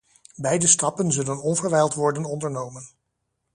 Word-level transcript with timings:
Beide 0.37 0.67
stappen 0.67 1.11
zullen 1.11 1.41
onverwijld 1.41 1.93
worden 1.93 2.25
ondernomen. 2.25 2.83